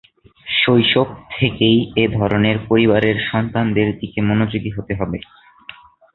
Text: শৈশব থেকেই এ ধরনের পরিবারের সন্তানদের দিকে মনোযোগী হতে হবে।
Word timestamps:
শৈশব 0.55 1.07
থেকেই 1.31 1.77
এ 1.95 2.05
ধরনের 2.17 2.57
পরিবারের 2.69 3.17
সন্তানদের 3.29 3.89
দিকে 3.99 4.19
মনোযোগী 4.21 4.71
হতে 4.71 4.93
হবে। 4.95 5.17